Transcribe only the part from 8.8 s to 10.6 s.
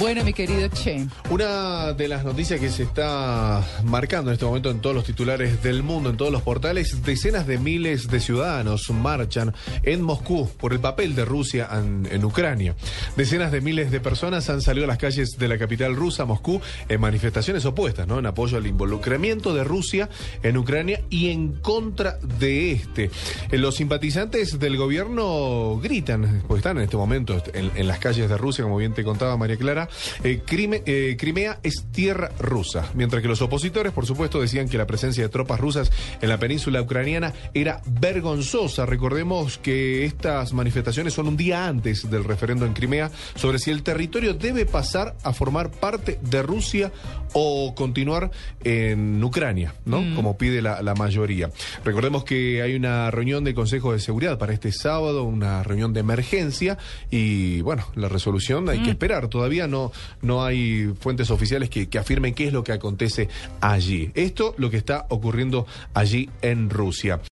marchan en Moscú